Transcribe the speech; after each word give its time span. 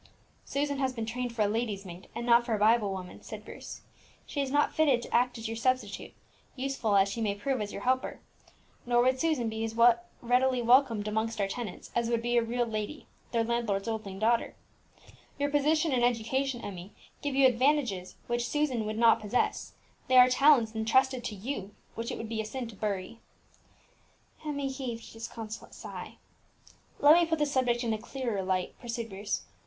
"Susan 0.45 0.79
has 0.79 0.93
been 0.93 1.05
trained 1.05 1.31
for 1.31 1.43
a 1.43 1.47
lady's 1.47 1.85
maid, 1.85 2.07
and 2.15 2.25
not 2.25 2.43
for 2.43 2.55
a 2.55 2.57
Bible 2.57 2.89
woman," 2.89 3.21
said 3.21 3.45
Bruce; 3.45 3.81
"she 4.25 4.41
is 4.41 4.49
not 4.49 4.73
fitted 4.73 4.99
to 5.03 5.15
act 5.15 5.37
as 5.37 5.47
your 5.47 5.55
substitute, 5.55 6.15
useful 6.55 6.95
as 6.95 7.07
she 7.07 7.21
may 7.21 7.35
prove 7.35 7.61
as 7.61 7.71
your 7.71 7.83
helper. 7.83 8.19
Nor 8.83 9.03
would 9.03 9.19
Susan 9.19 9.47
be 9.47 9.63
as 9.63 9.75
readily 10.23 10.59
welcomed 10.59 11.07
amongst 11.07 11.39
our 11.39 11.47
tenants 11.47 11.91
as 11.93 12.09
would 12.09 12.23
be 12.23 12.35
a 12.35 12.41
real 12.41 12.65
lady, 12.65 13.05
their 13.31 13.43
landlord's 13.43 13.87
only 13.87 14.15
daughter. 14.15 14.55
Your 15.37 15.51
position 15.51 15.91
and 15.91 16.03
education, 16.03 16.61
Emmie, 16.61 16.93
give 17.21 17.35
you 17.35 17.45
advantages 17.45 18.15
which 18.25 18.47
Susan 18.49 18.87
would 18.87 18.97
not 18.97 19.19
possess; 19.21 19.73
they 20.07 20.17
are 20.17 20.27
talents 20.29 20.71
intrusted 20.73 21.23
to 21.25 21.35
you, 21.35 21.75
which 21.93 22.09
it 22.11 22.17
would 22.17 22.27
be 22.27 22.41
a 22.41 22.45
sin 22.45 22.67
to 22.69 22.75
bury." 22.75 23.19
Emmie 24.43 24.67
heaved 24.71 25.11
a 25.11 25.13
disconsolate 25.13 25.75
sigh. 25.75 26.17
"Let 26.97 27.13
me 27.21 27.27
put 27.27 27.37
the 27.37 27.45
subject 27.45 27.83
in 27.83 27.93
a 27.93 27.99
clearer 27.99 28.41
light," 28.41 28.73
pursued 28.79 29.07
Bruce. 29.07 29.43